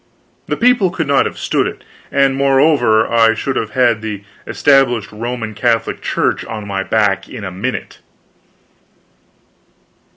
[0.47, 5.11] The people could not have stood it; and, moreover, I should have had the Established
[5.11, 7.99] Roman Catholic Church on my back in a minute.